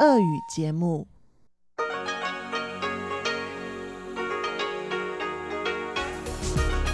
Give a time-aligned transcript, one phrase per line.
[0.00, 1.06] 俄语节目。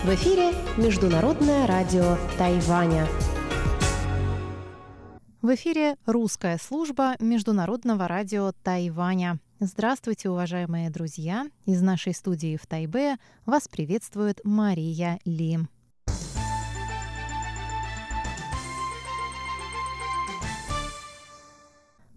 [0.02, 3.07] В эфире Международное радио Тайваня.
[5.41, 9.39] В эфире русская служба Международного радио Тайваня.
[9.61, 11.46] Здравствуйте, уважаемые друзья!
[11.64, 15.61] Из нашей студии в Тайбе вас приветствует Мария Ли.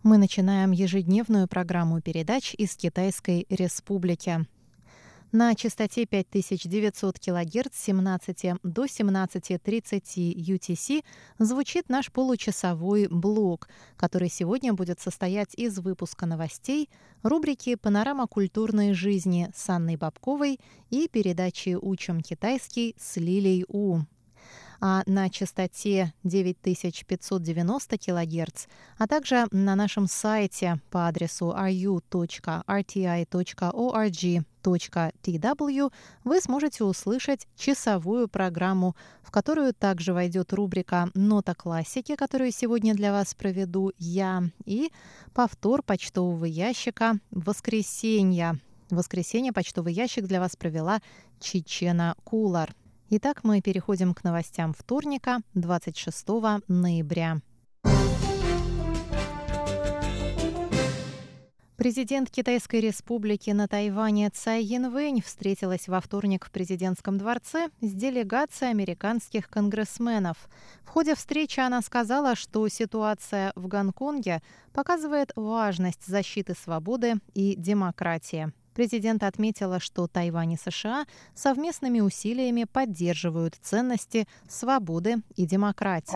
[0.06, 4.46] Мы начинаем ежедневную программу передач из Китайской Республики.
[5.32, 11.04] На частоте 5900 кГц с 17 до 17.30 UTC
[11.40, 16.88] звучит наш получасовой блок, который сегодня будет состоять из выпуска новостей,
[17.24, 24.02] рубрики «Панорама культурной жизни» с Анной Бабковой и передачи «Учим китайский» с Лилей У
[24.80, 28.66] а на частоте 9590 кГц,
[28.98, 31.92] а также на нашем сайте по адресу ru.rti.org.tw
[36.24, 43.12] вы сможете услышать часовую программу, в которую также войдет рубрика «Нота классики», которую сегодня для
[43.12, 44.90] вас проведу я, и
[45.34, 48.60] повтор почтового ящика «Воскресенье».
[48.90, 51.00] В воскресенье почтовый ящик для вас провела
[51.40, 52.72] Чечена Кулар.
[53.08, 56.26] Итак, мы переходим к новостям вторника, 26
[56.66, 57.40] ноября.
[61.76, 68.72] Президент Китайской республики на Тайване Цай Янвэнь встретилась во вторник в президентском дворце с делегацией
[68.72, 70.48] американских конгрессменов.
[70.82, 78.52] В ходе встречи она сказала, что ситуация в Гонконге показывает важность защиты свободы и демократии.
[78.76, 86.12] Президент отметила, что Тайвань и США совместными усилиями поддерживают ценности свободы и демократии.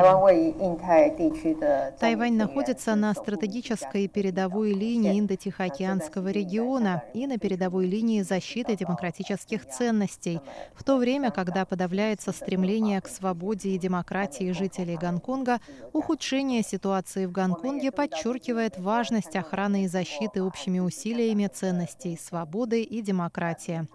[1.99, 10.41] Тайвань находится на стратегической передовой линии Индо-Тихоокеанского региона и на передовой линии защиты демократических ценностей,
[10.75, 15.61] в то время, когда подавляется стремление к свободе и демократии жителей Гонконга,
[15.95, 23.02] ухудшение ситуации в Гонконге подчеркивает важность охраны и защиты общими усилиями ценностей свободы свободы и
[23.02, 23.88] демократии.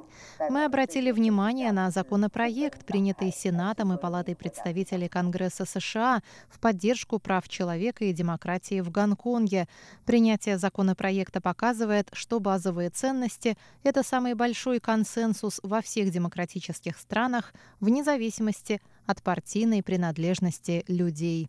[0.49, 7.49] Мы обратили внимание на законопроект, принятый Сенатом и Палатой представителей Конгресса США в поддержку прав
[7.49, 9.67] человека и демократии в Гонконге.
[10.07, 18.05] Принятие законопроекта показывает, что базовые ценности – это самый большой консенсус во всех демократических странах, вне
[18.05, 21.49] зависимости от партийной принадлежности людей.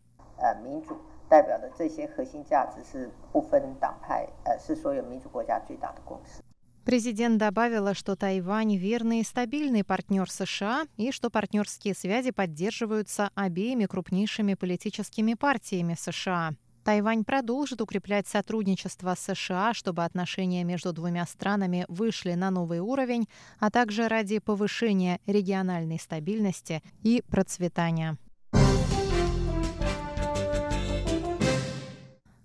[1.30, 6.42] 代表的这些核心价值是不分党派，呃，是所有民主国家最大的共识。
[6.87, 13.87] Президент добавила, что Тайвань– верный и стабильный партнер США и что партнерские связи поддерживаются обеими
[13.87, 16.53] крупнейшими политическими партиями США.
[16.85, 23.29] Тайвань продолжит укреплять сотрудничество с США, чтобы отношения между двумя странами вышли на новый уровень,
[23.59, 28.17] а также ради повышения региональной стабильности и процветания.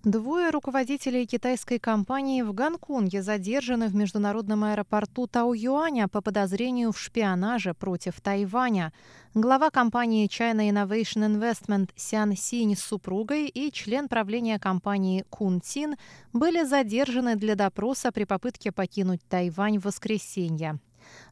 [0.04, 7.72] Двое руководителей китайской компании в Гонконге задержаны в международном аэропорту Тау-Юаня по подозрению в шпионаже
[7.72, 8.92] против Тайваня.
[9.32, 15.94] Глава компании China Innovation Investment Сян Синь с супругой и член правления компании Кун Тин
[16.32, 20.80] были задержаны для допроса при попытке покинуть Тайвань в воскресенье.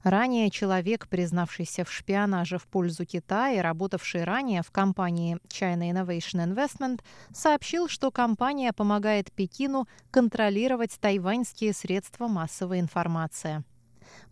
[0.03, 7.01] Ранее человек, признавшийся в шпионаже в пользу Китая работавший ранее в компании China Innovation Investment,
[7.33, 13.65] сообщил, что компания помогает Пекину контролировать тайваньские средства массовой информации.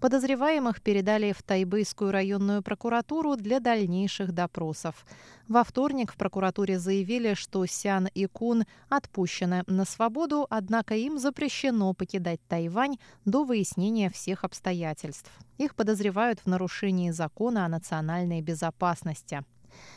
[0.01, 5.05] Подозреваемых передали в Тайбэйскую районную прокуратуру для дальнейших допросов.
[5.49, 11.95] Во вторник в прокуратуре заявили, что Сян и Кун отпущены на свободу, однако им запрещено
[11.95, 15.33] покидать Тайвань до выяснения всех обстоятельств.
[15.57, 19.43] Их подозревают в нарушении закона о национальной безопасности.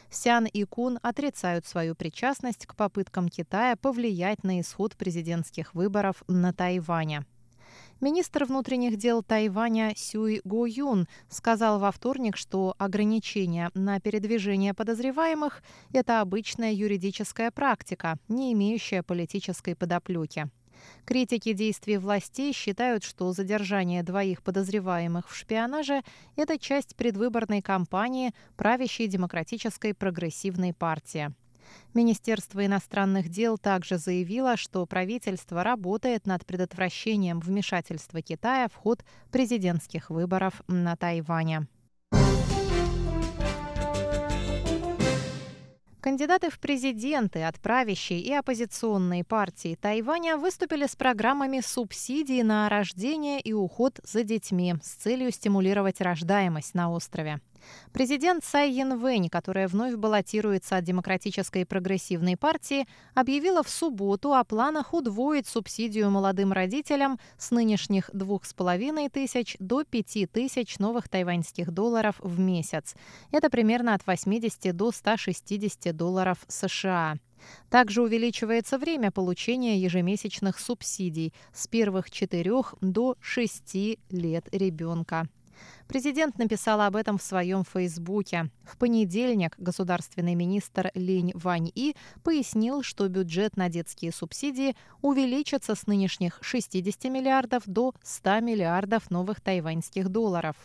[0.10, 6.54] Сян и Кун отрицают свою причастность к попыткам Китая повлиять на исход президентских выборов на
[6.54, 7.24] Тайване.
[8.02, 15.62] Министр внутренних дел Тайваня Сюй Го Юн сказал во вторник, что ограничения на передвижение подозреваемых–
[15.94, 20.50] это обычная юридическая практика, не имеющая политической подоплеки.
[21.06, 26.02] Критики действий властей считают, что задержание двоих подозреваемых в шпионаже–
[26.36, 31.36] это часть предвыборной кампании правящей демократической прогрессивной партии.
[31.94, 40.10] Министерство иностранных дел также заявило, что правительство работает над предотвращением вмешательства Китая в ход президентских
[40.10, 41.68] выборов на Тайване.
[46.02, 53.40] Кандидаты в президенты от правящей и оппозиционной партии Тайваня выступили с программами субсидий на рождение
[53.40, 57.40] и уход за детьми с целью стимулировать рождаемость на острове.
[57.92, 64.94] Президент Цай Янвэнь, которая вновь баллотируется от Демократической прогрессивной партии, объявила в субботу о планах
[64.94, 72.40] удвоить субсидию молодым родителям с нынешних 2,5 тысяч до 5 тысяч новых тайваньских долларов в
[72.40, 72.96] месяц.
[73.32, 77.18] Это примерно от 80 до 160 долларов США.
[77.70, 85.28] Также увеличивается время получения ежемесячных субсидий с первых четырех до шести лет ребенка.
[85.88, 88.50] Президент написала об этом в своем Фейсбуке.
[88.64, 96.40] В понедельник государственный министр Линь Вань-И пояснил, что бюджет на детские субсидии увеличится с нынешних
[96.42, 100.56] 60 миллиардов до 100 миллиардов новых тайваньских долларов.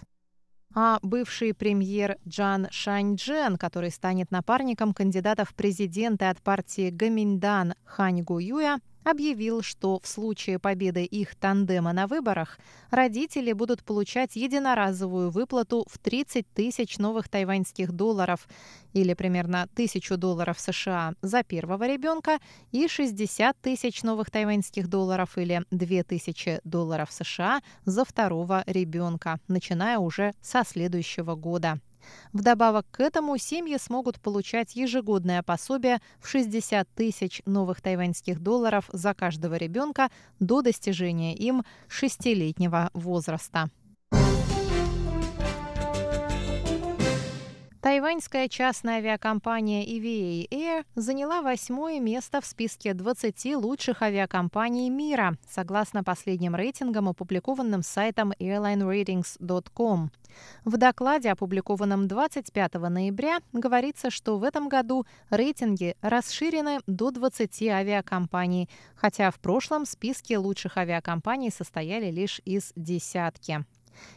[0.75, 8.23] А бывший премьер Джан Шаньчжэн, который станет напарником кандидата в президенты от партии Гаминьдан Хань
[8.23, 12.59] Гуюя, объявил, что в случае победы их тандема на выборах
[12.91, 18.49] родители будут получать единоразовую выплату в 30 тысяч новых тайваньских долларов
[18.93, 22.39] или примерно тысячу долларов США за первого ребенка
[22.73, 30.33] и 60 тысяч новых тайваньских долларов или 2000 долларов США за второго ребенка, начиная уже
[30.41, 31.81] со следующего года.
[32.33, 39.15] Вдобавок к этому семьи смогут получать ежегодное пособие в 60 тысяч новых тайваньских долларов за
[39.15, 40.11] каждого ребенка
[40.41, 43.71] до достижения им шестилетнего возраста.
[48.07, 56.05] Тайваньская частная авиакомпания EVA Air заняла восьмое место в списке 20 лучших авиакомпаний мира, согласно
[56.05, 60.13] последним рейтингам, опубликованным сайтом airlineratings.com.
[60.65, 68.71] В докладе, опубликованном 25 ноября, говорится, что в этом году рейтинги расширены до 20 авиакомпаний,
[68.95, 73.65] хотя в прошлом списке лучших авиакомпаний состояли лишь из десятки.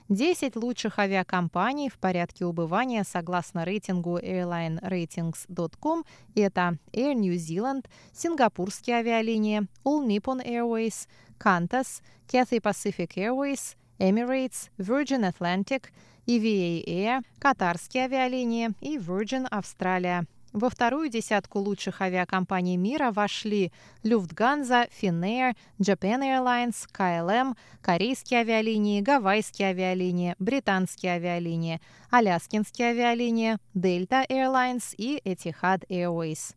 [0.09, 6.03] 10 лучших авиакомпаний в порядке убывания согласно рейтингу airlineratings.com–
[6.35, 11.07] это Air New Zealand, сингапурские авиалинии, All Nippon Airways,
[11.39, 15.89] Qantas, Cathay Pacific Airways, Emirates, Virgin Atlantic,
[16.25, 20.25] EVA Air, катарские авиалинии и Virgin Australia.
[20.51, 29.69] Во вторую десятку лучших авиакомпаний мира вошли Люфтганза, Finnair, Japan Airlines, KLM, корейские авиалинии, гавайские
[29.69, 31.79] авиалинии, британские авиалинии,
[32.09, 36.55] аляскинские авиалинии, Delta Airlines и Etihad Airways.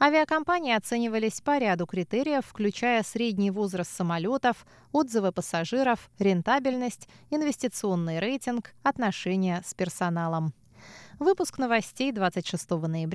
[0.00, 9.62] Авиакомпании оценивались по ряду критериев, включая средний возраст самолетов, отзывы пассажиров, рентабельность, инвестиционный рейтинг, отношения
[9.64, 10.52] с персоналом.
[11.18, 13.06] Выпуск новостей 26 ноября